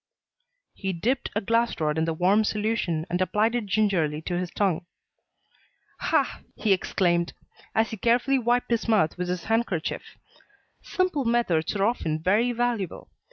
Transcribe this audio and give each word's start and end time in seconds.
He 0.73 0.93
dipped 0.93 1.29
a 1.35 1.41
glass 1.41 1.79
rod 1.79 1.99
in 1.99 2.05
the 2.05 2.13
warm 2.15 2.43
solution 2.43 3.05
and 3.07 3.21
applied 3.21 3.53
it 3.53 3.67
gingerly 3.67 4.19
to 4.23 4.33
his 4.35 4.49
tongue. 4.49 4.87
"Ha!" 5.99 6.41
he 6.55 6.73
exclaimed, 6.73 7.33
as 7.75 7.91
he 7.91 7.97
carefully 7.97 8.39
wiped 8.39 8.71
his 8.71 8.87
mouth 8.87 9.15
with 9.15 9.27
his 9.27 9.43
handkerchief, 9.43 10.17
"simple 10.81 11.23
methods 11.23 11.75
are 11.75 11.85
often 11.85 12.17
very 12.19 12.51
valuable. 12.51 13.09